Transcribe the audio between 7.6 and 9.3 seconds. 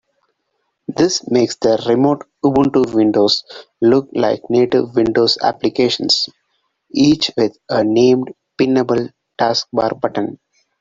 a named pinnable